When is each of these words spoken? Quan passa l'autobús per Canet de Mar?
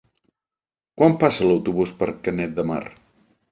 Quan 1.01 1.17
passa 1.25 1.51
l'autobús 1.51 1.93
per 2.01 2.11
Canet 2.29 2.59
de 2.59 2.69
Mar? 2.73 2.83